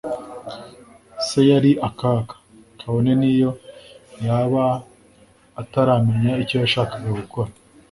Se 1.27 1.39
yari 1.49 1.71
akaga, 1.87 2.35
kabone 2.79 3.11
niyo 3.21 3.51
yaba 4.25 4.63
ataramenya 5.61 6.31
icyo 6.43 6.55
yashakaga 6.63 7.09
gukora. 7.19 7.49